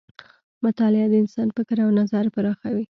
[0.63, 2.85] مطالعه د انسان فکر او نظر پراخوي.